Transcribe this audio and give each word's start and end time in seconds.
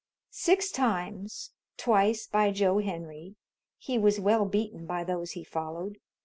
Six 0.31 0.71
times 0.71 1.51
twice 1.77 2.25
by 2.25 2.49
Joe 2.49 2.79
Henry 2.79 3.35
he 3.77 3.99
was 3.99 4.19
well 4.19 4.45
beaten 4.45 4.87
by 4.87 5.03
those 5.03 5.33
he 5.33 5.43
followed. 5.43 5.99